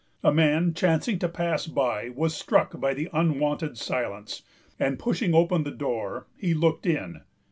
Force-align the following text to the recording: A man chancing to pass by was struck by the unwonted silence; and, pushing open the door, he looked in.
A 0.23 0.33
man 0.33 0.73
chancing 0.73 1.19
to 1.19 1.29
pass 1.29 1.67
by 1.67 2.09
was 2.09 2.33
struck 2.33 2.79
by 2.79 2.95
the 2.95 3.07
unwonted 3.13 3.77
silence; 3.77 4.41
and, 4.79 4.97
pushing 4.97 5.35
open 5.35 5.61
the 5.61 5.69
door, 5.69 6.25
he 6.35 6.55
looked 6.55 6.87
in. 6.87 7.21